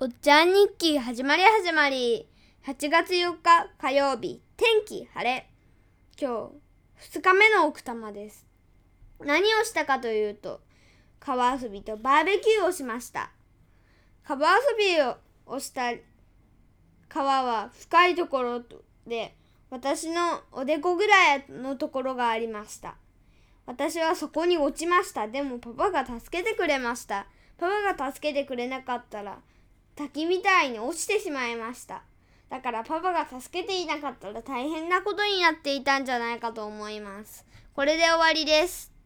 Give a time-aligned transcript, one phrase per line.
[0.00, 2.28] おっちゃん日記始まり始まり。
[2.64, 5.50] 8月4日火曜日、天気晴れ。
[6.16, 6.52] 今
[7.00, 8.46] 日、2日目の奥多摩です。
[9.18, 10.60] 何をしたかというと、
[11.18, 13.32] 川遊びとバーベキューをしました。
[14.22, 15.02] 川遊び
[15.46, 15.90] をした
[17.08, 18.62] 川は深いところ
[19.04, 19.34] で、
[19.68, 22.94] 私のおでこぐらいのところがありました。
[23.66, 25.26] 私はそこに落ちました。
[25.26, 27.26] でもパパが助けてくれました。
[27.58, 29.40] パパが助けてくれなかったら、
[29.98, 32.02] 滝みたいに落ちてしまいました。
[32.48, 37.44] だからパパが助けていなかったら大変なことになっていたんじゃないかと思います。
[37.74, 38.97] これで終わりです。